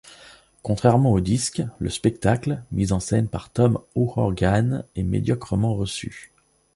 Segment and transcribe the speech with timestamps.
[0.63, 6.33] Contrairement au disque, le spectacle, mis-en-scène par Tom O’Horgan, est médiocrement reçu.